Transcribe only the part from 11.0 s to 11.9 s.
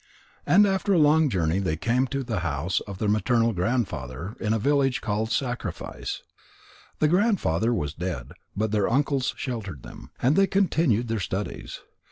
their studies.